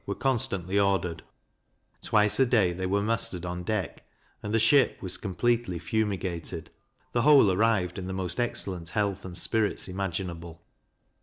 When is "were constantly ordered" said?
0.07-1.21